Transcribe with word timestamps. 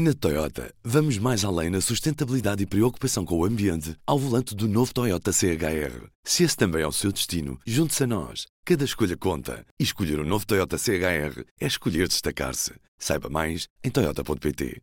Na 0.00 0.14
Toyota, 0.14 0.72
vamos 0.84 1.18
mais 1.18 1.44
além 1.44 1.70
na 1.70 1.80
sustentabilidade 1.80 2.62
e 2.62 2.66
preocupação 2.66 3.24
com 3.24 3.36
o 3.36 3.44
ambiente 3.44 3.96
ao 4.06 4.16
volante 4.16 4.54
do 4.54 4.68
novo 4.68 4.94
Toyota 4.94 5.32
CHR. 5.32 6.06
Se 6.22 6.44
esse 6.44 6.56
também 6.56 6.82
é 6.82 6.86
o 6.86 6.92
seu 6.92 7.10
destino, 7.10 7.58
junte-se 7.66 8.04
a 8.04 8.06
nós. 8.06 8.46
Cada 8.64 8.84
escolha 8.84 9.16
conta. 9.16 9.66
E 9.76 9.82
escolher 9.82 10.20
o 10.20 10.22
um 10.22 10.24
novo 10.24 10.46
Toyota 10.46 10.78
CHR 10.78 11.42
é 11.60 11.66
escolher 11.66 12.06
destacar-se. 12.06 12.74
Saiba 12.96 13.28
mais 13.28 13.66
em 13.82 13.90
Toyota.pt. 13.90 14.80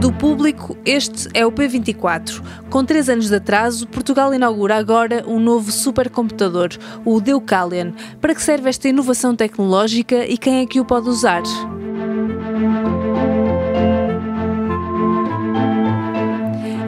Do 0.00 0.12
público, 0.12 0.78
este 0.84 1.28
é 1.34 1.44
o 1.44 1.50
P24. 1.50 2.68
Com 2.70 2.84
três 2.84 3.08
anos 3.08 3.28
de 3.28 3.34
atraso, 3.34 3.88
Portugal 3.88 4.32
inaugura 4.32 4.76
agora 4.76 5.24
um 5.26 5.40
novo 5.40 5.72
supercomputador, 5.72 6.68
o 7.04 7.20
Deucalion. 7.20 7.90
Para 8.20 8.36
que 8.36 8.42
serve 8.42 8.68
esta 8.68 8.88
inovação 8.88 9.34
tecnológica 9.34 10.24
e 10.24 10.38
quem 10.38 10.60
é 10.60 10.66
que 10.66 10.78
o 10.78 10.84
pode 10.84 11.08
usar? 11.08 11.42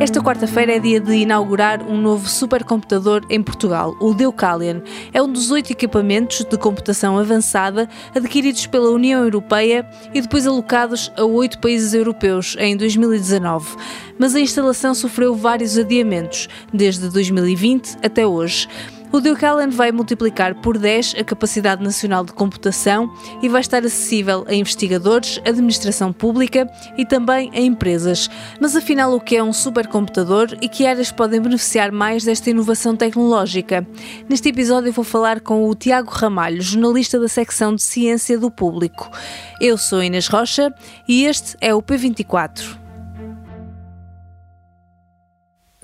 Esta 0.01 0.23
quarta-feira 0.23 0.77
é 0.77 0.79
dia 0.79 1.01
de 1.01 1.13
inaugurar 1.13 1.83
um 1.83 2.01
novo 2.01 2.29
supercomputador 2.29 3.27
em 3.29 3.43
Portugal, 3.43 3.97
o 3.99 4.15
Deucalion. 4.15 4.81
É 5.13 5.21
um 5.21 5.31
dos 5.31 5.51
oito 5.51 5.73
equipamentos 5.73 6.45
de 6.45 6.57
computação 6.57 7.19
avançada 7.19 7.89
adquiridos 8.15 8.65
pela 8.69 8.91
União 8.91 9.25
Europeia 9.25 9.85
e 10.15 10.21
depois 10.21 10.47
alocados 10.47 11.11
a 11.17 11.25
oito 11.25 11.59
países 11.59 11.95
europeus 11.95 12.55
em 12.61 12.77
2019. 12.77 13.77
Mas 14.17 14.37
a 14.37 14.41
instalação 14.41 14.95
sofreu 14.95 15.35
vários 15.35 15.77
adiamentos, 15.77 16.49
desde 16.73 17.09
2020 17.09 17.97
até 18.01 18.25
hoje. 18.25 18.69
O 19.11 19.21
Deucalion 19.21 19.71
vai 19.71 19.91
multiplicar 19.91 20.55
por 20.57 20.77
10 20.77 21.15
a 21.19 21.25
capacidade 21.25 21.83
nacional 21.83 22.25
de 22.25 22.33
computação 22.33 23.11
e 23.43 23.49
vai 23.49 23.63
estar 23.63 23.79
acessível 23.79 24.45
a 24.47 24.55
investigadores, 24.55 25.41
administração 25.47 26.13
pública 26.13 26.71
e 26.97 27.07
também 27.07 27.51
a 27.55 27.61
empresas. 27.61 28.29
Mas 28.61 28.77
afinal, 28.77 29.15
o 29.15 29.21
que 29.21 29.37
é 29.37 29.43
um 29.43 29.53
supercomputador 29.53 30.57
e 30.61 30.69
que 30.69 30.87
áreas 30.87 31.11
podem 31.11 31.41
beneficiar 31.41 31.91
mais 31.91 32.25
desta 32.25 32.51
inovação 32.51 32.95
tecnológica? 32.95 33.87
Neste 34.29 34.51
episódio 34.51 34.93
vou 34.93 35.05
falar 35.05 35.41
com 35.41 35.67
o 35.67 35.75
Tiago 35.75 36.11
Ramalho, 36.11 36.61
jornalista 36.61 37.19
da 37.19 37.29
secção 37.29 37.75
de 37.75 37.83
Ciência 37.83 38.39
do 38.39 38.51
Público. 38.51 39.11
Eu 39.59 39.79
sou 39.79 40.03
Inês 40.03 40.29
Rocha 40.29 40.73
e 41.09 41.25
este 41.25 41.57
é 41.63 41.75
o 41.75 41.83
P24. 41.83 42.88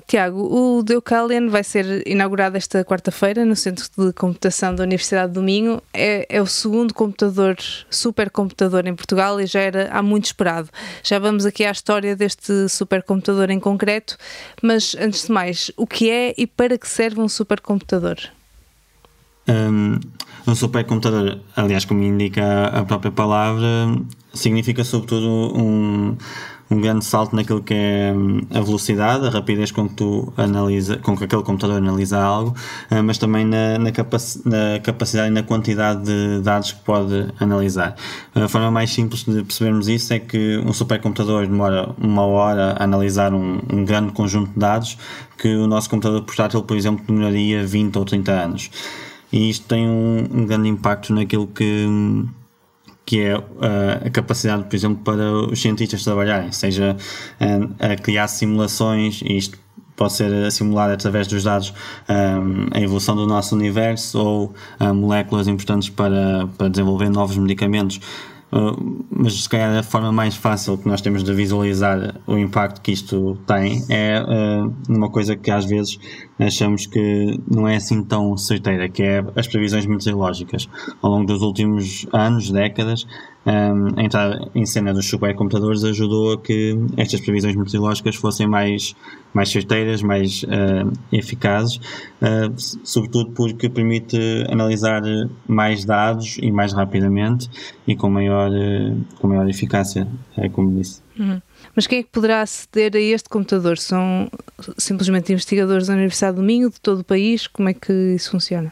Tiago, 0.07 0.39
o 0.39 0.83
Deucalion 0.83 1.49
vai 1.49 1.63
ser 1.63 2.07
inaugurado 2.07 2.55
esta 2.57 2.85
quarta-feira 2.85 3.43
no 3.43 3.55
Centro 3.55 3.85
de 3.97 4.13
Computação 4.13 4.75
da 4.75 4.83
Universidade 4.83 5.33
do 5.33 5.41
Minho. 5.41 5.81
É, 5.91 6.27
é, 6.29 6.41
o 6.41 6.45
segundo 6.45 6.93
computador, 6.93 7.57
supercomputador 7.89 8.85
em 8.85 8.95
Portugal 8.95 9.41
e 9.41 9.47
já 9.47 9.61
era 9.61 9.89
há 9.91 10.03
muito 10.03 10.25
esperado. 10.25 10.69
Já 11.01 11.17
vamos 11.17 11.45
aqui 11.45 11.65
à 11.65 11.71
história 11.71 12.15
deste 12.15 12.69
supercomputador 12.69 13.49
em 13.49 13.59
concreto, 13.59 14.15
mas 14.61 14.95
antes 14.99 15.25
de 15.25 15.31
mais, 15.31 15.71
o 15.75 15.87
que 15.87 16.09
é 16.09 16.35
e 16.37 16.45
para 16.45 16.77
que 16.77 16.87
serve 16.87 17.19
um 17.19 17.27
supercomputador? 17.27 18.17
Um, 19.47 19.99
um 20.47 20.55
supercomputador, 20.55 21.39
aliás, 21.55 21.85
como 21.85 22.03
indica 22.03 22.67
a 22.67 22.83
própria 22.83 23.11
palavra, 23.11 23.95
significa 24.33 24.83
sobretudo 24.83 25.27
um 25.55 26.15
um 26.69 26.81
grande 26.81 27.05
salto 27.05 27.35
naquilo 27.35 27.61
que 27.61 27.73
é 27.73 28.13
hum, 28.15 28.41
a 28.49 28.59
velocidade, 28.59 29.27
a 29.27 29.29
rapidez 29.29 29.71
com 29.71 29.87
que 29.87 29.95
tu 29.95 30.33
analisa, 30.35 30.97
com 30.97 31.15
que 31.15 31.23
aquele 31.23 31.43
computador 31.43 31.77
analisa 31.77 32.19
algo, 32.19 32.55
hum, 32.91 33.03
mas 33.03 33.17
também 33.17 33.45
na, 33.45 33.77
na, 33.77 33.91
capac, 33.91 34.23
na 34.45 34.79
capacidade 34.79 35.27
e 35.29 35.31
na 35.31 35.43
quantidade 35.43 36.03
de 36.03 36.41
dados 36.41 36.71
que 36.71 36.79
pode 36.83 37.27
analisar. 37.39 37.95
A 38.33 38.47
forma 38.47 38.71
mais 38.71 38.91
simples 38.91 39.23
de 39.23 39.43
percebermos 39.43 39.87
isso 39.87 40.13
é 40.13 40.19
que 40.19 40.57
um 40.65 40.73
supercomputador 40.73 41.45
demora 41.47 41.89
uma 42.01 42.25
hora 42.25 42.75
a 42.79 42.83
analisar 42.83 43.33
um, 43.33 43.59
um 43.71 43.85
grande 43.85 44.11
conjunto 44.11 44.51
de 44.51 44.59
dados 44.59 44.97
que 45.37 45.55
o 45.55 45.67
nosso 45.67 45.89
computador 45.89 46.23
portátil, 46.23 46.63
por 46.63 46.75
exemplo, 46.75 47.05
demoraria 47.05 47.65
20 47.65 47.95
ou 47.97 48.05
30 48.05 48.31
anos. 48.31 48.71
E 49.35 49.49
isto 49.49 49.67
tem 49.67 49.85
um, 49.85 50.23
um 50.31 50.45
grande 50.45 50.69
impacto 50.69 51.13
naquilo 51.13 51.45
que 51.45 51.85
que 53.05 53.19
é 53.19 53.37
uh, 53.37 53.43
a 54.03 54.09
capacidade, 54.09 54.63
por 54.63 54.75
exemplo, 54.75 55.03
para 55.03 55.31
os 55.31 55.61
cientistas 55.61 56.03
trabalharem, 56.03 56.51
seja 56.51 56.97
uh, 57.39 57.75
a 57.77 57.95
criar 57.95 58.27
simulações, 58.27 59.21
e 59.21 59.37
isto 59.37 59.59
pode 59.95 60.13
ser 60.13 60.51
simulado 60.51 60.93
através 60.93 61.27
dos 61.27 61.43
dados 61.43 61.71
um, 62.09 62.67
a 62.75 62.81
evolução 62.81 63.15
do 63.15 63.27
nosso 63.27 63.55
universo 63.55 64.19
ou 64.19 64.53
moléculas 64.93 65.47
importantes 65.47 65.87
para, 65.89 66.47
para 66.57 66.67
desenvolver 66.67 67.09
novos 67.09 67.37
medicamentos. 67.37 68.01
Uh, 68.51 69.05
mas 69.09 69.43
se 69.43 69.49
calhar 69.49 69.75
a 69.75 69.83
forma 69.83 70.11
mais 70.11 70.35
fácil 70.35 70.77
que 70.77 70.87
nós 70.87 71.01
temos 71.01 71.23
de 71.23 71.33
visualizar 71.33 72.21
o 72.27 72.37
impacto 72.37 72.79
que 72.79 72.91
isto 72.91 73.37
tem 73.45 73.83
é 73.89 74.21
uh, 74.21 74.73
numa 74.87 75.09
coisa 75.09 75.35
que 75.35 75.49
às 75.49 75.65
vezes 75.65 75.99
achamos 76.39 76.85
que 76.85 77.39
não 77.49 77.67
é 77.67 77.75
assim 77.75 78.03
tão 78.03 78.37
certeira, 78.37 78.87
que 78.87 79.03
é 79.03 79.23
as 79.35 79.47
previsões 79.47 79.85
meteorológicas. 79.85 80.69
Ao 81.01 81.09
longo 81.09 81.25
dos 81.25 81.41
últimos 81.41 82.05
anos, 82.13 82.51
décadas, 82.51 83.05
um, 83.45 83.89
em 84.55 84.65
cena 84.65 84.93
dos 84.93 85.07
supercomputadores 85.07 85.83
ajudou 85.83 86.33
a 86.33 86.41
que 86.41 86.75
estas 86.97 87.21
previsões 87.21 87.55
meteorológicas 87.55 88.15
fossem 88.15 88.47
mais, 88.47 88.95
mais 89.33 89.49
certeiras, 89.49 90.01
mais 90.01 90.43
uh, 90.43 90.91
eficazes, 91.11 91.75
uh, 91.75 92.53
sobretudo 92.83 93.31
porque 93.31 93.69
permite 93.69 94.17
analisar 94.49 95.01
mais 95.47 95.85
dados 95.85 96.37
e 96.41 96.51
mais 96.51 96.73
rapidamente 96.73 97.49
e 97.85 97.95
com 97.95 98.09
maior, 98.09 98.49
uh, 98.49 99.05
com 99.19 99.27
maior 99.27 99.47
eficácia, 99.47 100.07
é 100.37 100.49
como 100.49 100.75
disse. 100.75 101.01
Uhum. 101.17 101.39
Mas 101.75 101.87
quem 101.87 101.99
é 101.99 102.03
que 102.03 102.09
poderá 102.09 102.41
aceder 102.41 102.95
a 102.95 102.99
este 102.99 103.29
computador? 103.29 103.77
São 103.77 104.29
simplesmente 104.77 105.31
investigadores 105.31 105.87
da 105.87 105.93
Universidade 105.93 106.37
do 106.37 106.43
Minho, 106.43 106.69
de 106.69 106.79
todo 106.79 106.99
o 107.01 107.03
país? 107.03 107.47
Como 107.47 107.69
é 107.69 107.73
que 107.73 107.93
isso 108.15 108.31
funciona? 108.31 108.71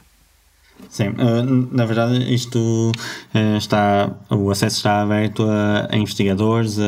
Sim, 0.90 1.10
uh, 1.10 1.44
na 1.72 1.86
verdade 1.86 2.34
isto 2.34 2.92
uh, 2.92 3.58
está, 3.58 4.12
o 4.30 4.52
acesso 4.52 4.78
está 4.78 5.02
aberto 5.02 5.44
a, 5.44 5.88
a 5.92 5.98
investigadores, 5.98 6.78
a, 6.80 6.84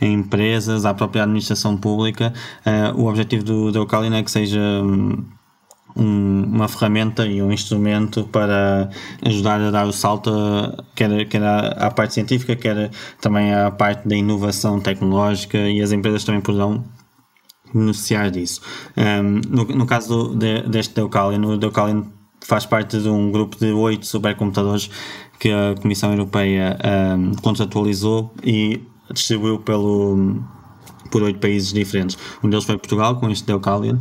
a, 0.00 0.06
empresas, 0.06 0.84
à 0.84 0.92
própria 0.92 1.22
administração 1.22 1.76
pública. 1.76 2.32
Uh, 2.66 3.00
o 3.00 3.08
objetivo 3.08 3.44
do, 3.44 3.72
do 3.72 3.86
é 4.14 4.22
que 4.22 4.30
seja 4.30 4.60
um, 4.82 5.24
uma 5.96 6.68
ferramenta 6.68 7.26
e 7.26 7.42
um 7.42 7.52
instrumento 7.52 8.24
para 8.24 8.90
ajudar 9.22 9.60
a 9.60 9.70
dar 9.70 9.86
o 9.86 9.92
salto 9.92 10.30
quer, 10.94 11.26
quer 11.26 11.42
à, 11.42 11.90
parte 11.90 12.14
científica, 12.14 12.56
quer 12.56 12.90
também 13.20 13.54
à 13.54 13.70
parte 13.70 14.08
da 14.08 14.16
inovação 14.16 14.80
tecnológica 14.80 15.58
e 15.58 15.80
as 15.80 15.92
empresas 15.92 16.24
também 16.24 16.40
poderão 16.40 16.84
beneficiar 17.72 18.30
disso. 18.30 18.60
Um, 18.96 19.40
no, 19.48 19.64
no 19.64 19.86
caso 19.86 20.28
do, 20.28 20.36
de, 20.36 20.62
deste 20.68 20.94
Deucalion, 20.94 21.44
o 21.44 21.56
Deucalion 21.56 22.04
faz 22.44 22.64
parte 22.66 23.00
de 23.00 23.08
um 23.08 23.30
grupo 23.30 23.56
de 23.58 23.72
oito 23.72 24.06
supercomputadores 24.06 24.90
que 25.38 25.50
a 25.50 25.74
Comissão 25.80 26.12
Europeia 26.12 26.78
um, 27.18 27.34
contratualizou 27.36 28.32
e 28.42 28.80
distribuiu 29.12 29.58
pelo, 29.58 30.42
por 31.10 31.22
oito 31.22 31.38
países 31.40 31.72
diferentes. 31.72 32.16
Um 32.42 32.48
deles 32.48 32.64
foi 32.64 32.76
Portugal, 32.78 33.16
com 33.16 33.28
este 33.30 33.46
Deucalion, 33.46 33.98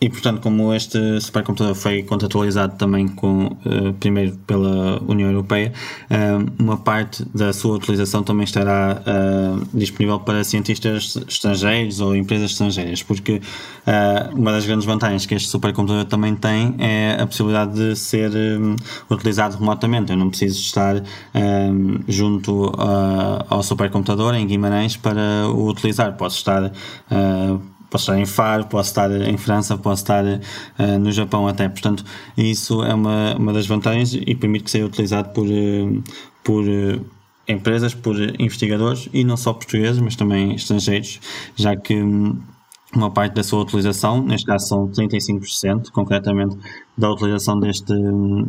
e 0.00 0.08
portanto, 0.08 0.40
como 0.40 0.72
este 0.74 1.20
supercomputador 1.20 1.74
foi 1.74 2.02
contratualizado 2.02 2.76
também 2.76 3.08
com, 3.08 3.46
uh, 3.46 3.92
primeiro 3.98 4.36
pela 4.46 5.02
União 5.02 5.28
Europeia, 5.30 5.72
uh, 6.10 6.62
uma 6.62 6.76
parte 6.76 7.24
da 7.34 7.52
sua 7.52 7.76
utilização 7.76 8.22
também 8.22 8.44
estará 8.44 9.02
uh, 9.02 9.66
disponível 9.72 10.20
para 10.20 10.44
cientistas 10.44 11.16
estrangeiros 11.28 12.00
ou 12.00 12.14
empresas 12.14 12.52
estrangeiras, 12.52 13.02
porque 13.02 13.40
uma 14.34 14.52
das 14.52 14.66
grandes 14.66 14.84
vantagens 14.84 15.24
que 15.24 15.34
este 15.34 15.48
supercomputador 15.48 16.04
também 16.04 16.34
tem 16.34 16.74
é 16.78 17.16
a 17.20 17.26
possibilidade 17.26 17.72
de 17.72 17.96
ser 17.96 18.30
utilizado 19.10 19.56
remotamente. 19.56 20.12
Eu 20.12 20.18
não 20.18 20.28
preciso 20.28 20.60
estar 20.60 21.02
junto 22.06 22.72
ao 23.48 23.62
supercomputador 23.62 24.34
em 24.34 24.46
Guimarães 24.46 24.96
para 24.96 25.48
o 25.48 25.68
utilizar. 25.68 26.16
Posso 26.16 26.36
estar 26.36 26.70
posso 27.90 28.04
estar 28.04 28.18
em 28.18 28.26
Faro, 28.26 28.66
posso 28.66 28.90
estar 28.90 29.10
em 29.10 29.36
França, 29.36 29.76
posso 29.76 30.02
estar 30.02 30.24
uh, 30.24 30.98
no 30.98 31.10
Japão 31.10 31.46
até. 31.46 31.68
Portanto, 31.68 32.04
isso 32.36 32.82
é 32.82 32.94
uma, 32.94 33.36
uma 33.36 33.52
das 33.52 33.66
vantagens 33.66 34.14
e 34.14 34.34
permite 34.34 34.64
que 34.64 34.70
seja 34.70 34.86
utilizado 34.86 35.30
por, 35.30 35.46
uh, 35.46 36.02
por 36.44 36.64
uh, 36.64 37.04
empresas, 37.48 37.94
por 37.94 38.16
investigadores 38.40 39.08
e 39.12 39.24
não 39.24 39.36
só 39.36 39.52
portugueses, 39.52 40.00
mas 40.00 40.16
também 40.16 40.54
estrangeiros, 40.54 41.20
já 41.56 41.74
que 41.76 41.94
um, 41.94 42.38
uma 42.94 43.10
parte 43.10 43.34
da 43.34 43.42
sua 43.42 43.62
utilização, 43.62 44.22
neste 44.22 44.46
caso 44.46 44.66
são 44.66 44.88
35%, 44.88 45.90
concretamente, 45.90 46.56
da 46.96 47.10
utilização 47.10 47.58
deste, 47.58 47.92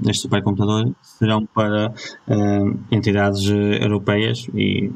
deste 0.01 0.23
supercomputador, 0.23 0.93
serão 1.01 1.45
para 1.45 1.93
entidades 2.89 3.45
europeias 3.49 4.47
e, 4.53 4.89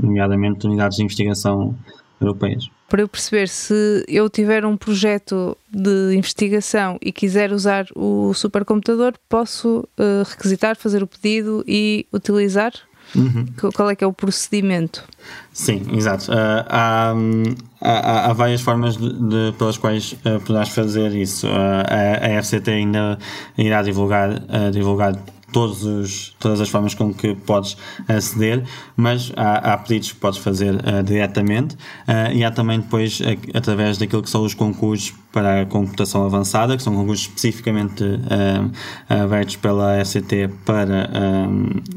nomeadamente, 0.00 0.66
unidades 0.66 0.96
de 0.96 1.04
investigação 1.04 1.76
europeias 2.22 2.70
para 2.92 3.00
eu 3.00 3.08
perceber 3.08 3.48
se 3.48 4.04
eu 4.06 4.28
tiver 4.28 4.66
um 4.66 4.76
projeto 4.76 5.56
de 5.70 6.14
investigação 6.14 6.98
e 7.00 7.10
quiser 7.10 7.50
usar 7.50 7.86
o 7.96 8.34
supercomputador, 8.34 9.14
posso 9.30 9.88
uh, 9.98 10.28
requisitar, 10.28 10.76
fazer 10.76 11.02
o 11.02 11.06
pedido 11.06 11.64
e 11.66 12.04
utilizar? 12.12 12.74
Uhum. 13.16 13.46
Qual 13.74 13.88
é 13.88 13.96
que 13.96 14.04
é 14.04 14.06
o 14.06 14.12
procedimento? 14.12 15.04
Sim, 15.54 15.82
exato. 15.94 16.30
Uh, 16.30 16.34
há, 16.68 17.14
há, 17.80 18.30
há, 18.30 18.32
várias 18.34 18.60
formas 18.60 18.98
de, 18.98 19.10
de, 19.10 19.52
pelas 19.56 19.78
quais 19.78 20.12
uh, 20.12 20.38
poderás 20.44 20.68
fazer 20.68 21.14
isso. 21.14 21.46
Uh, 21.46 21.50
a, 21.50 22.38
a 22.38 22.42
FCT 22.42 22.70
ainda 22.70 23.18
irá 23.56 23.82
divulgar, 23.82 24.30
uh, 24.32 24.70
divulgar 24.70 25.14
todos 25.52 25.84
os, 25.84 26.34
todas 26.38 26.60
as 26.60 26.68
formas 26.68 26.94
com 26.94 27.12
que 27.12 27.34
podes 27.34 27.76
aceder, 28.08 28.64
mas 28.96 29.32
há, 29.36 29.72
há 29.72 29.78
pedidos 29.78 30.12
que 30.12 30.18
podes 30.18 30.38
fazer 30.38 30.74
uh, 30.74 31.02
diretamente. 31.04 31.74
Uh, 31.74 32.32
e 32.34 32.44
há 32.44 32.50
também 32.50 32.80
depois, 32.80 33.20
através 33.54 33.98
daquilo 33.98 34.22
que 34.22 34.30
são 34.30 34.42
os 34.42 34.54
concursos 34.54 35.14
para 35.32 35.62
a 35.62 35.66
computação 35.66 36.24
avançada, 36.24 36.76
que 36.76 36.82
são 36.82 36.94
concursos 36.94 37.26
especificamente 37.26 38.04
uh, 38.04 38.70
abertos 39.08 39.56
pela 39.56 40.04
FCT 40.04 40.50
para 40.64 41.10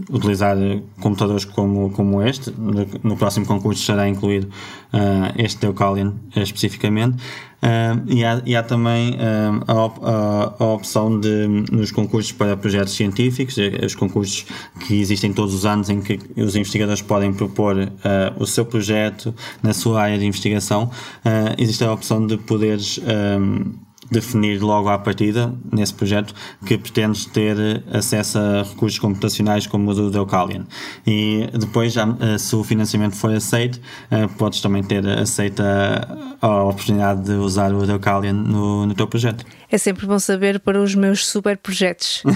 utilizar 0.09 0.57
computadores 0.99 1.45
como, 1.45 1.89
como 1.91 2.21
este. 2.21 2.53
No, 3.03 3.17
próximo 3.17 3.45
concurso 3.45 3.83
será 3.83 4.07
incluído 4.07 4.49
este 5.37 5.61
Deucalion 5.61 6.13
especificamente. 6.35 7.17
Uh, 7.65 8.03
e, 8.05 8.23
há, 8.23 8.41
e, 8.45 8.55
há, 8.55 8.61
também 8.61 9.13
uh, 9.13 9.63
a, 9.67 9.73
a, 9.73 10.55
a, 10.59 10.73
opção 10.73 11.19
de, 11.19 11.47
nos 11.71 11.91
concursos 11.91 12.31
para 12.31 12.55
projetos 12.55 12.93
científicos, 12.93 13.57
eh, 13.57 13.83
os 13.83 13.95
concursos 13.95 14.45
que 14.85 14.99
existem 14.99 15.33
todos 15.33 15.51
os 15.51 15.65
anos 15.65 15.89
em 15.89 15.99
que 15.99 16.19
os 16.37 16.55
investigadores 16.55 17.01
podem 17.01 17.33
propor 17.33 17.75
uh, 17.75 17.89
o 18.37 18.45
seu 18.45 18.65
projeto 18.65 19.33
na 19.63 19.73
sua 19.73 20.03
área 20.03 20.19
de 20.19 20.25
investigação, 20.25 20.91
existe 21.57 21.83
a 21.83 21.91
opção 21.91 22.25
de 22.25 22.37
poderes 22.37 22.99
definir 24.11 24.61
logo 24.61 24.89
à 24.89 24.97
partida, 24.97 25.53
nesse 25.71 25.93
projeto, 25.93 26.33
que 26.65 26.77
pretendes 26.77 27.25
ter 27.25 27.83
acesso 27.91 28.37
a 28.37 28.63
recursos 28.63 28.99
computacionais 28.99 29.65
como 29.67 29.91
o 29.91 29.93
do 29.93 30.11
Deucalion. 30.11 30.63
E 31.05 31.49
depois, 31.53 31.95
eh, 31.97 32.37
se 32.37 32.55
o 32.55 32.63
financiamento 32.63 33.15
for 33.15 33.33
aceito, 33.33 33.79
eh, 34.11 34.27
podes 34.37 34.61
também 34.61 34.83
ter 34.83 35.07
aceita 35.07 36.07
a 36.41 36.63
oportunidade 36.63 37.23
de 37.23 37.33
usar 37.33 37.73
o 37.73 37.85
Deucalion 37.85 38.33
no, 38.33 38.85
no 38.85 38.93
teu 38.93 39.07
projeto. 39.07 39.45
É 39.71 39.77
sempre 39.77 40.05
bom 40.05 40.19
saber 40.19 40.59
para 40.59 40.81
os 40.81 40.93
meus 40.93 41.25
super 41.25 41.57
projetos. 41.57 42.23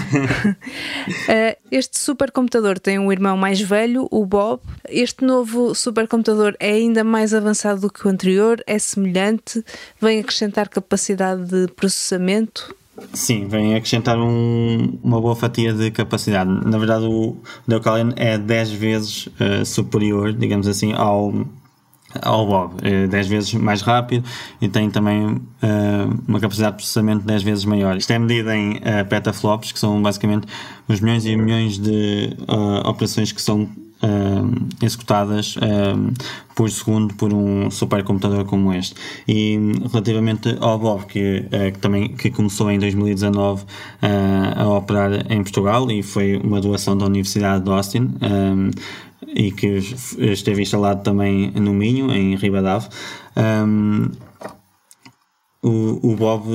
Eh, 1.28 1.56
este 1.70 1.98
supercomputador 1.98 2.78
tem 2.78 2.98
um 2.98 3.12
irmão 3.12 3.36
mais 3.36 3.60
velho, 3.60 4.08
o 4.10 4.24
Bob. 4.26 4.60
Este 4.88 5.24
novo 5.24 5.74
supercomputador 5.74 6.54
é 6.58 6.72
ainda 6.72 7.04
mais 7.04 7.32
avançado 7.32 7.80
do 7.82 7.90
que 7.90 8.06
o 8.06 8.10
anterior, 8.10 8.62
é 8.66 8.78
semelhante, 8.78 9.64
vem 10.00 10.20
acrescentar 10.20 10.68
capacidade 10.68 11.44
de 11.44 11.72
processamento. 11.72 12.74
Sim, 13.14 13.48
vem 13.48 13.74
acrescentar 13.74 14.18
um, 14.18 14.98
uma 15.02 15.20
boa 15.20 15.34
fatia 15.34 15.72
de 15.72 15.90
capacidade. 15.90 16.50
Na 16.66 16.76
verdade, 16.76 17.06
o 17.06 17.36
Deucalion 17.66 18.12
é 18.16 18.36
10 18.36 18.72
vezes 18.72 19.26
uh, 19.26 19.64
superior, 19.64 20.32
digamos 20.32 20.68
assim, 20.68 20.92
ao 20.92 21.32
ao 22.20 22.46
Bob, 22.46 22.74
é 22.82 23.06
10 23.06 23.28
vezes 23.28 23.54
mais 23.54 23.82
rápido 23.82 24.24
e 24.60 24.68
tem 24.68 24.90
também 24.90 25.26
uh, 25.26 25.40
uma 26.26 26.40
capacidade 26.40 26.72
de 26.72 26.76
processamento 26.78 27.24
10 27.24 27.42
vezes 27.42 27.64
maior. 27.64 27.96
Isto 27.96 28.12
é 28.12 28.18
medido 28.18 28.50
em 28.50 28.76
uh, 28.76 29.06
petaflops, 29.08 29.72
que 29.72 29.78
são 29.78 30.00
basicamente 30.02 30.46
os 30.88 31.00
milhões 31.00 31.24
e 31.24 31.36
milhões 31.36 31.78
de 31.78 32.36
uh, 32.48 32.88
operações 32.88 33.32
que 33.32 33.40
são 33.40 33.68
executadas 34.82 35.56
por 36.54 36.70
segundo 36.70 37.12
por 37.16 37.34
um 37.34 37.70
supercomputador 37.70 38.46
como 38.46 38.72
este. 38.72 38.94
E 39.28 39.58
relativamente 39.92 40.56
ao 40.58 40.78
Bob, 40.78 41.04
que, 41.04 41.44
que 41.74 41.78
também 41.80 42.08
que 42.08 42.30
começou 42.30 42.70
em 42.70 42.78
2019 42.78 43.62
a 44.56 44.68
operar 44.70 45.30
em 45.30 45.42
Portugal 45.42 45.90
e 45.90 46.02
foi 46.02 46.38
uma 46.38 46.62
doação 46.62 46.96
da 46.96 47.04
Universidade 47.04 47.62
de 47.62 47.70
Austin 47.70 48.10
e 49.34 49.52
que 49.52 49.78
esteve 50.18 50.62
instalado 50.62 51.02
também 51.02 51.50
no 51.52 51.72
Minho, 51.72 52.12
em 52.12 52.36
Ribadave. 52.36 52.88
Um, 53.36 54.10
o, 55.62 56.12
o 56.12 56.16
Bob 56.16 56.46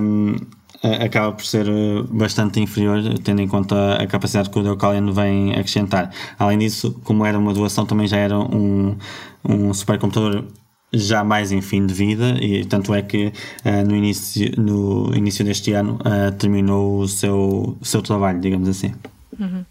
um, 0.00 0.36
acaba 0.82 1.32
por 1.32 1.44
ser 1.44 1.66
bastante 2.10 2.60
inferior, 2.60 3.02
tendo 3.22 3.40
em 3.40 3.48
conta 3.48 3.94
a 3.94 4.06
capacidade 4.06 4.50
que 4.50 4.58
o 4.58 4.62
Deucalion 4.62 5.12
vem 5.12 5.52
acrescentar. 5.52 6.10
Além 6.38 6.58
disso, 6.58 6.98
como 7.04 7.24
era 7.26 7.38
uma 7.38 7.52
doação, 7.52 7.84
também 7.84 8.06
já 8.06 8.16
era 8.16 8.38
um, 8.38 8.96
um 9.44 9.72
supercomputador 9.74 10.44
já 10.92 11.22
mais 11.22 11.52
em 11.52 11.60
fim 11.60 11.86
de 11.86 11.92
vida 11.92 12.38
e 12.40 12.64
tanto 12.64 12.94
é 12.94 13.02
que 13.02 13.26
uh, 13.26 13.86
no, 13.86 13.94
início, 13.94 14.50
no 14.56 15.14
início 15.14 15.44
deste 15.44 15.72
ano 15.72 15.96
uh, 15.96 16.32
terminou 16.32 17.00
o 17.00 17.08
seu, 17.08 17.76
seu 17.82 18.00
trabalho, 18.00 18.40
digamos 18.40 18.68
assim. 18.68 18.94
Uhum. 19.38 19.64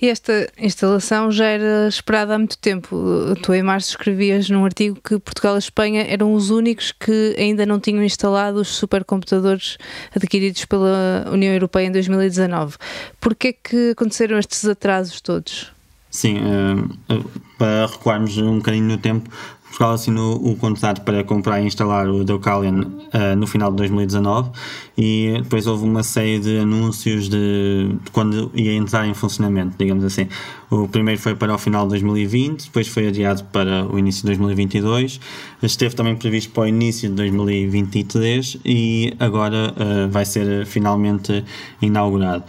Esta 0.00 0.46
instalação 0.58 1.30
já 1.30 1.46
era 1.46 1.88
esperada 1.88 2.34
há 2.34 2.38
muito 2.38 2.58
tempo. 2.58 2.96
Tu, 3.42 3.54
em 3.54 3.62
março, 3.62 3.90
escrevias 3.90 4.50
num 4.50 4.64
artigo 4.64 4.98
que 5.02 5.18
Portugal 5.18 5.56
e 5.56 5.58
Espanha 5.58 6.06
eram 6.06 6.34
os 6.34 6.50
únicos 6.50 6.92
que 6.92 7.34
ainda 7.38 7.64
não 7.64 7.80
tinham 7.80 8.02
instalado 8.04 8.60
os 8.60 8.68
supercomputadores 8.68 9.78
adquiridos 10.14 10.64
pela 10.66 11.26
União 11.32 11.52
Europeia 11.52 11.86
em 11.86 11.92
2019. 11.92 12.76
Porquê 13.20 13.54
que 13.54 13.90
aconteceram 13.90 14.38
estes 14.38 14.66
atrasos 14.66 15.20
todos? 15.20 15.72
Sim, 16.10 16.38
uh, 16.38 17.30
para 17.58 17.86
recuarmos 17.86 18.38
um 18.38 18.56
bocadinho 18.56 18.84
no 18.86 18.98
tempo, 18.98 19.30
Portugal 19.68 19.92
assinou 19.92 20.36
o 20.36 20.56
contrato 20.56 21.02
para 21.02 21.22
comprar 21.22 21.60
e 21.60 21.66
instalar 21.66 22.08
o 22.08 22.24
Deucalion 22.24 22.80
uh, 22.80 23.36
no 23.36 23.46
final 23.46 23.70
de 23.70 23.76
2019 23.78 24.50
e 24.96 25.34
depois 25.42 25.66
houve 25.66 25.84
uma 25.84 26.02
série 26.02 26.38
de 26.38 26.58
anúncios 26.58 27.28
de, 27.28 27.88
de, 28.02 28.10
quando 28.10 28.50
ia 28.54 28.72
entrar 28.74 29.06
em 29.06 29.12
funcionamento, 29.12 29.76
digamos 29.78 30.04
assim. 30.04 30.28
O 30.70 30.88
primeiro 30.88 31.20
foi 31.20 31.34
para 31.34 31.54
o 31.54 31.58
final 31.58 31.84
de 31.84 31.90
2020, 31.90 32.64
depois 32.64 32.88
foi 32.88 33.08
adiado 33.08 33.44
para 33.52 33.86
o 33.86 33.98
início 33.98 34.22
de 34.22 34.28
2022, 34.28 35.20
esteve 35.62 35.94
também 35.94 36.16
previsto 36.16 36.52
para 36.52 36.62
o 36.62 36.66
início 36.66 37.08
de 37.08 37.14
2023 37.16 38.58
e 38.64 39.14
agora 39.18 39.74
uh, 39.76 40.10
vai 40.10 40.24
ser 40.24 40.64
finalmente 40.64 41.44
inaugurado. 41.82 42.44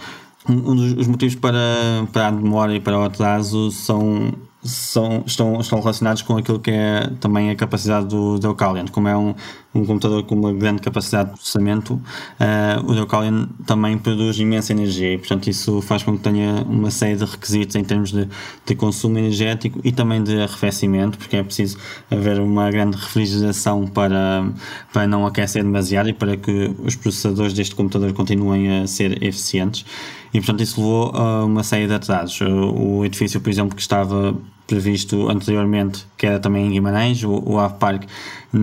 Um 0.50 0.76
dos 0.76 1.08
motivos 1.08 1.36
para, 1.36 2.08
para 2.14 2.30
a 2.30 2.32
demora 2.32 2.74
e 2.74 2.80
para 2.80 2.98
o 2.98 3.04
atraso 3.04 3.70
são 3.70 4.34
são, 4.64 5.24
estão, 5.26 5.60
estão 5.60 5.80
relacionados 5.80 6.22
com 6.22 6.38
aquilo 6.38 6.60
que 6.60 6.72
é 6.72 7.10
também 7.20 7.50
a 7.50 7.56
capacidade 7.56 8.08
do 8.08 8.40
Deucalion. 8.40 8.86
Como 8.92 9.08
é 9.08 9.16
um, 9.16 9.36
um 9.80 9.86
computador 9.86 10.24
com 10.24 10.36
uma 10.36 10.54
grande 10.54 10.82
capacidade 10.82 11.30
de 11.30 11.36
processamento, 11.36 11.94
uh, 11.94 12.90
o 12.90 12.94
Deucalion 12.94 13.48
também 13.66 13.98
produz 13.98 14.38
imensa 14.40 14.74
energia 14.74 15.14
e, 15.14 15.18
portanto, 15.18 15.48
isso 15.48 15.82
faz 15.82 16.04
com 16.04 16.18
que 16.18 16.24
tenha 16.24 16.64
uma 16.64 16.92
série 16.92 17.16
de 17.16 17.26
requisitos 17.26 17.76
em 17.76 17.84
termos 17.84 18.12
de, 18.12 18.28
de 18.66 18.76
consumo 18.76 19.18
energético 19.18 19.80
e 19.84 19.92
também 19.92 20.24
de 20.24 20.36
arrefecimento, 20.42 21.18
porque 21.18 21.38
é 21.38 21.44
preciso 21.44 21.78
haver 22.10 22.40
uma 22.40 22.70
grande 22.72 22.98
refrigeração 22.98 23.88
para, 23.88 24.50
para 24.92 25.08
não 25.08 25.26
aquecer 25.26 25.64
demasiado 25.64 26.10
e 26.10 26.14
para 26.14 26.36
que 26.38 26.74
os 26.84 26.96
processadores 26.96 27.54
deste 27.54 27.76
computador 27.76 28.14
continuem 28.14 28.82
a 28.82 28.88
ser 28.88 29.24
eficientes. 29.24 29.86
E, 30.34 30.40
portanto, 30.40 30.62
isso 30.62 30.80
levou 30.80 31.16
a 31.16 31.46
uma 31.46 31.64
série 31.64 31.88
de 31.88 31.94
atrasos. 31.94 32.40
O 32.42 33.06
edifício, 33.06 33.40
por 33.40 33.50
exemplo, 33.50 33.76
que 33.76 33.82
estava 33.82 34.36
previsto 34.68 35.30
anteriormente, 35.30 36.06
que 36.18 36.28
era 36.28 36.40
também 36.40 36.68
em 36.68 36.72
Guimarães, 36.72 37.24
o, 37.24 37.42
o 37.46 37.58
AVPark, 37.58 38.06
uh, 38.06 38.58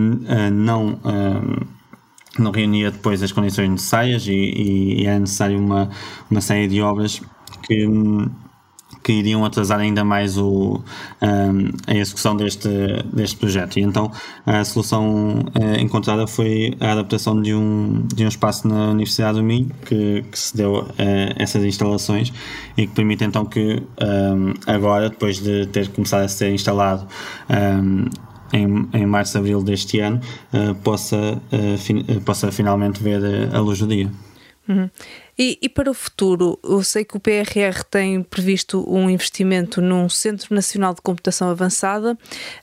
não, 0.53 0.93
uh, 0.93 1.67
não 2.39 2.51
reunia 2.51 2.91
depois 2.91 3.23
as 3.23 3.33
condições 3.33 3.71
necessárias 3.71 4.27
e, 4.27 4.33
e, 4.33 5.03
e 5.03 5.07
era 5.07 5.19
necessário 5.19 5.59
uma, 5.59 5.91
uma 6.31 6.41
série 6.41 6.69
de 6.69 6.81
obras 6.81 7.21
que 7.63 7.87
que 9.03 9.13
iriam 9.13 9.45
atrasar 9.45 9.81
ainda 9.81 10.05
mais 10.05 10.39
o, 10.39 10.81
um, 11.23 11.71
a 11.87 11.95
execução 11.95 12.37
deste, 12.37 12.69
deste 13.13 13.37
projeto. 13.37 13.79
E 13.79 13.83
então 13.83 14.11
a 14.47 14.65
solução 14.65 15.41
uh, 15.41 15.81
encontrada 15.81 16.27
foi 16.27 16.75
a 16.81 16.93
adaptação 16.93 17.41
de 17.41 17.55
um, 17.55 18.07
de 18.15 18.25
um 18.25 18.29
espaço 18.29 18.67
na 18.67 18.91
Universidade 18.91 19.39
do 19.39 19.45
Minho 19.45 19.71
que, 19.87 20.25
que 20.31 20.39
se 20.39 20.57
deu 20.57 20.89
a 20.99 21.43
essas 21.43 21.65
instalações 21.65 22.33
e 22.77 22.87
que 22.87 22.95
permite 22.95 23.25
então 23.25 23.45
que 23.45 23.83
um, 24.01 24.55
agora, 24.67 25.11
depois 25.11 25.39
de 25.39 25.67
ter 25.67 25.89
começado 25.89 26.23
a 26.23 26.29
ser 26.29 26.53
instalado 26.53 27.07
um, 27.51 28.05
em, 28.53 28.89
em 28.93 29.07
março, 29.07 29.37
abril 29.37 29.63
deste 29.63 29.99
ano, 30.01 30.21
uh, 30.53 30.75
possa, 30.77 31.41
possa 32.25 32.53
finalmente 32.53 33.03
ver 33.03 33.21
a 33.53 33.59
luz 33.61 33.81
do 33.81 33.87
dia. 33.87 34.11
Uhum. 34.69 34.89
E, 35.39 35.59
e, 35.61 35.69
para 35.69 35.91
o 35.91 35.95
futuro, 35.95 36.59
eu 36.63 36.83
sei 36.83 37.05
que 37.05 37.17
o 37.17 37.21
PRR 37.21 37.83
tem 37.91 38.23
previsto 38.23 38.85
um 38.89 39.11
investimento 39.11 39.81
num 39.81 40.09
Centro 40.09 40.55
Nacional 40.55 40.95
de 40.95 41.03
Computação 41.03 41.49
Avançada. 41.49 42.17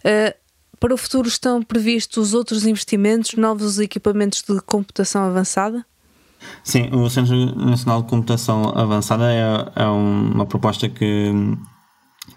Uh, 0.06 0.42
para 0.80 0.96
o 0.96 0.98
futuro 0.98 1.28
estão 1.28 1.62
previstos 1.62 2.34
outros 2.34 2.66
investimentos, 2.66 3.36
novos 3.36 3.78
equipamentos 3.78 4.42
de 4.42 4.60
computação 4.62 5.24
avançada? 5.24 5.86
Sim, 6.64 6.90
o 6.92 7.08
Centro 7.08 7.36
Nacional 7.56 8.02
de 8.02 8.10
Computação 8.10 8.74
Avançada 8.76 9.32
é, 9.32 9.84
é 9.84 9.86
uma 9.86 10.46
proposta 10.48 10.90
que, 10.90 11.32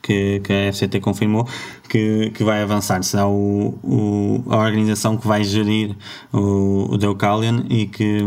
que, 0.02 0.40
que, 0.40 0.52
a 0.52 0.72
FCT 0.72 1.00
confirmou 1.00 1.48
que, 1.88 2.30
que 2.34 2.44
vai 2.44 2.60
avançar. 2.60 3.02
Será 3.02 3.26
o, 3.26 3.78
o, 3.82 4.44
a 4.50 4.58
organização 4.58 5.16
que 5.16 5.26
vai 5.26 5.42
gerir 5.42 5.96
o, 6.30 6.92
o 6.92 6.98
Deucalion 6.98 7.62
e 7.70 7.86
que 7.86 8.22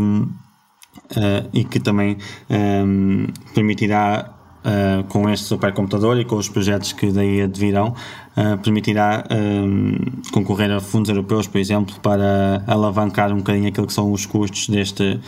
uh, 1.12 1.48
e 1.52 1.64
que 1.64 1.80
também 1.80 2.16
um, 2.50 2.54
ehm, 2.54 3.26
permitirá 3.54 4.34
uh, 4.64 5.04
com 5.04 5.28
este 5.28 5.46
supercomputador 5.46 6.18
e 6.18 6.24
com 6.24 6.36
os 6.36 6.48
projetos 6.48 6.92
que 6.92 7.10
daí 7.10 7.42
advirão, 7.42 7.94
uh, 8.36 8.58
permitirá 8.58 9.24
um, 9.30 9.96
concorrer 10.32 10.70
a 10.70 10.80
fundos 10.80 11.08
europeus, 11.08 11.46
por 11.46 11.58
exemplo, 11.58 11.94
para 12.00 12.62
alavancar 12.66 13.32
um 13.32 13.38
bocadinho 13.38 13.68
aquilo 13.68 13.86
que 13.86 13.92
são 13.92 14.12
os 14.12 14.26
custos 14.26 14.68
deste 14.68 15.20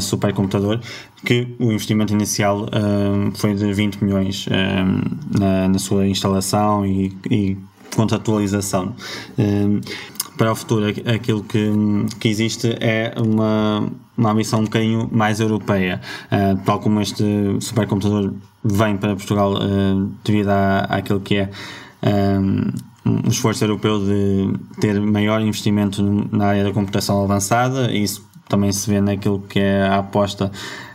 supercomputador, 0.00 0.80
que 1.24 1.54
o 1.58 1.72
investimento 1.72 2.12
inicial 2.12 2.66
foi 3.34 3.54
de 3.54 3.72
20 3.72 4.04
milhões 4.04 4.46
na, 5.38 5.68
na, 5.68 5.78
sua 5.78 6.06
instalação 6.06 6.84
e, 6.84 7.16
e 7.30 7.56
contratualização 7.96 8.94
para 10.36 10.52
o 10.52 10.54
futuro 10.54 10.86
aquilo 10.86 11.42
que, 11.44 11.70
que 12.18 12.28
existe 12.28 12.76
é 12.80 13.14
uma, 13.16 13.88
uma 14.16 14.30
ambição 14.32 14.60
um 14.60 14.64
bocadinho 14.64 15.08
mais 15.12 15.40
europeia. 15.40 16.00
Uh, 16.26 16.60
tal 16.64 16.80
como 16.80 17.00
este 17.00 17.24
supercomputador 17.60 18.32
vem 18.64 18.96
para 18.96 19.14
Portugal 19.14 19.54
uh, 19.54 20.10
devido 20.24 20.48
à, 20.48 20.80
àquilo 20.80 21.20
que 21.20 21.36
é 21.36 21.50
um, 22.36 22.70
um 23.06 23.28
esforço 23.28 23.64
europeu 23.64 24.00
de 24.00 24.52
ter 24.80 25.00
maior 25.00 25.40
investimento 25.40 26.02
na 26.32 26.46
área 26.46 26.64
da 26.64 26.72
computação 26.72 27.22
avançada, 27.22 27.90
e 27.92 28.02
isso 28.02 28.26
também 28.48 28.72
se 28.72 28.88
vê 28.90 29.00
naquilo 29.00 29.40
que 29.40 29.58
é 29.58 29.82
a 29.82 29.98
aposta 29.98 30.50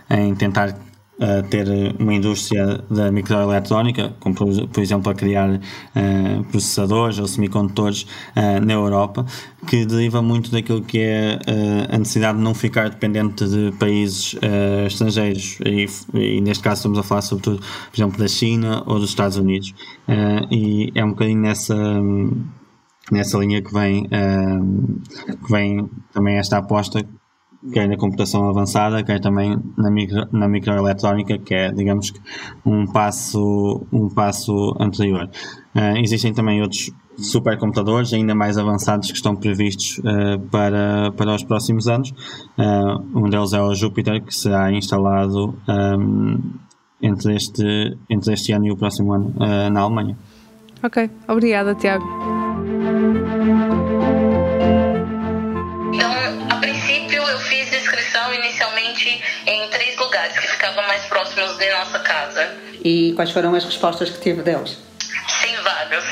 em 0.10 0.34
tentar 0.36 0.76
a 1.20 1.44
ter 1.44 1.68
uma 2.00 2.14
indústria 2.14 2.82
da 2.90 3.12
microeletrónica, 3.12 4.14
como 4.20 4.36
por, 4.36 4.68
por 4.70 4.82
exemplo 4.82 5.12
a 5.12 5.16
criar 5.16 5.50
uh, 5.50 6.44
processadores 6.46 7.20
ou 7.20 7.28
semicondutores 7.28 8.04
uh, 8.36 8.66
na 8.66 8.74
Europa, 8.74 9.26
que 9.68 9.86
deriva 9.86 10.22
muito 10.22 10.50
daquilo 10.50 10.82
que 10.82 11.00
é 11.00 11.38
uh, 11.38 11.96
a 11.96 11.98
necessidade 11.98 12.38
de 12.38 12.44
não 12.44 12.54
ficar 12.54 12.90
dependente 12.90 13.46
de 13.46 13.72
países 13.78 14.36
estrangeiros. 14.86 15.60
E, 15.66 15.86
e, 16.14 16.42
neste 16.42 16.64
caso 16.64 16.80
estamos 16.80 16.98
a 16.98 17.04
falar 17.04 17.22
sobretudo, 17.22 17.60
por 17.60 17.98
exemplo, 17.98 18.18
da 18.18 18.28
China 18.28 18.84
ou 18.86 19.00
dos 19.00 19.10
Estados 19.10 19.38
Unidos. 19.38 19.74
E 20.50 20.92
é 20.96 21.04
um 21.04 21.10
bocadinho 21.10 21.42
nessa 21.42 21.76
nessa 23.12 23.38
linha 23.40 23.62
que 23.62 23.74
vem, 23.74 24.04
que 24.04 25.52
vem 25.52 25.90
também 26.14 26.38
esta 26.38 26.58
aposta 26.58 27.04
quer 27.74 27.88
na 27.88 27.98
computação 27.98 28.50
avançada, 28.50 29.04
quer 29.04 29.20
também 29.20 29.58
na, 29.78 29.92
micro, 29.92 30.28
na 30.32 30.48
microeletrónica, 30.48 31.38
que 31.38 31.54
é, 31.54 31.72
digamos, 31.72 32.14
um 32.66 32.86
passo, 32.86 33.86
um 33.92 34.10
passo 34.10 34.76
anterior. 34.80 35.30
Uh, 35.76 35.98
existem 35.98 36.34
também 36.34 36.62
outros 36.62 36.92
supercomputadores 37.18 38.14
ainda 38.14 38.34
mais 38.34 38.58
avançados 38.58 39.10
que 39.12 39.18
estão 39.18 39.36
previstos 39.36 40.00
uh, 40.00 40.40
para, 40.50 41.12
para 41.12 41.36
os 41.36 41.44
próximos 41.44 41.88
anos. 41.88 42.12
Uh, 42.58 43.20
um 43.20 43.30
deles 43.30 43.54
é 43.54 43.62
o 43.62 43.74
Júpiter, 43.76 44.24
que 44.24 44.34
será 44.34 44.72
instalado 44.72 45.56
um, 45.68 46.40
entre, 47.02 47.36
este, 47.36 47.98
entre 48.10 48.34
este 48.34 48.54
ano 48.54 48.68
e 48.68 48.72
o 48.72 48.78
próximo 48.78 49.14
ano 49.14 49.34
na 49.72 49.82
Alemanha. 49.82 50.18
Ok, 50.82 51.10
obrigada, 51.28 51.76
Tiago. 51.76 52.39
De 61.60 61.70
nossa 61.72 62.00
casa. 62.00 62.56
E 62.84 63.14
quais 63.14 63.32
foram 63.32 63.54
as 63.54 63.64
respostas 63.64 64.10
que 64.10 64.20
tive 64.20 64.42
deles? 64.42 64.78
Sim, 65.00 65.56
vários. 65.64 66.04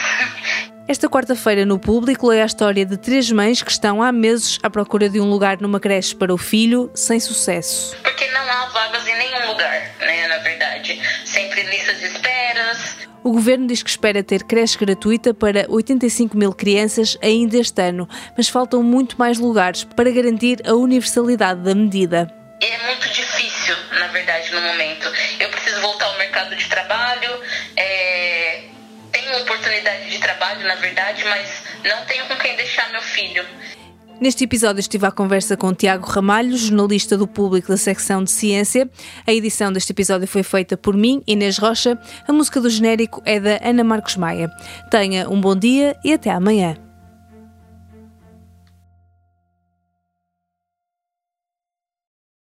Esta 0.88 1.10
quarta-feira, 1.10 1.66
no 1.66 1.80
público, 1.80 2.32
é 2.32 2.42
a 2.42 2.46
história 2.46 2.86
de 2.86 2.98
três 2.98 3.30
mães 3.32 3.62
que 3.62 3.72
estão 3.72 4.02
há 4.02 4.12
meses 4.12 4.58
à 4.64 4.70
procura 4.70 5.10
de 5.10 5.20
um 5.20 5.30
lugar 5.30 5.60
numa 5.60 5.80
creche 5.80 6.16
para 6.16 6.34
o 6.34 6.38
filho, 6.38 6.90
sem 6.94 7.20
sucesso. 7.20 7.96
Porque 8.04 8.26
não 8.32 8.42
há 8.42 8.66
vagas 8.68 9.06
em 9.06 9.18
nenhum 9.18 9.48
lugar, 9.52 9.96
né, 10.00 10.28
na 10.28 10.38
verdade. 10.38 11.02
Sempre 11.26 11.64
listas 11.64 12.00
de 12.00 12.06
esperas. 12.06 12.98
O 13.24 13.32
governo 13.32 13.68
diz 13.68 13.84
que 13.84 13.90
espera 13.90 14.24
ter 14.24 14.44
creche 14.44 14.78
gratuita 14.78 15.34
para 15.34 15.66
85 15.68 16.38
mil 16.38 16.54
crianças 16.54 17.18
ainda 17.22 17.58
este 17.58 17.82
ano, 17.82 18.08
mas 18.38 18.48
faltam 18.48 18.82
muito 18.82 19.18
mais 19.20 19.38
lugares 19.40 19.84
para 19.84 20.10
garantir 20.10 20.62
a 20.66 20.74
universalidade 20.74 21.62
da 21.62 21.76
medida. 21.76 22.37
Verdade, 24.18 24.52
no 24.52 24.62
momento. 24.62 25.12
Eu 25.40 25.50
preciso 25.50 25.82
voltar 25.82 26.06
ao 26.06 26.18
mercado 26.18 26.56
de 26.56 26.68
trabalho, 26.68 27.40
é... 27.76 28.64
tenho 29.12 29.42
oportunidade 29.42 30.10
de 30.10 30.20
trabalho, 30.20 30.66
na 30.68 30.76
verdade, 30.76 31.24
mas 31.26 31.64
não 31.84 32.06
tenho 32.06 32.26
com 32.26 32.36
quem 32.38 32.56
deixar 32.56 32.90
meu 32.92 33.02
filho. 33.02 33.46
Neste 34.20 34.46
episódio 34.46 34.80
estive 34.80 35.06
à 35.06 35.12
conversa 35.12 35.56
com 35.56 35.72
Tiago 35.76 36.08
Ramalho, 36.08 36.58
jornalista 36.58 37.16
do 37.16 37.28
Público 37.28 37.68
da 37.68 37.78
secção 37.78 38.24
de 38.24 38.32
Ciência. 38.32 38.90
A 39.28 39.32
edição 39.32 39.72
deste 39.72 39.92
episódio 39.92 40.28
foi 40.28 40.42
feita 40.42 40.76
por 40.76 40.98
mim, 40.98 41.22
Inês 41.28 41.60
Rocha. 41.60 42.00
A 42.28 42.34
música 42.34 42.60
do 42.60 42.68
genérico 42.68 43.22
é 43.24 43.40
da 43.40 43.60
Ana 43.64 43.84
Marcos 43.84 44.16
Maia. 44.16 44.50
Tenha 44.90 45.30
um 45.30 45.40
bom 45.40 45.56
dia 45.56 45.96
e 46.04 46.14
até 46.14 46.32
amanhã. 46.32 46.87